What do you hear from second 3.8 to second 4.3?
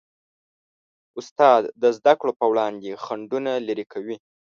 کوي.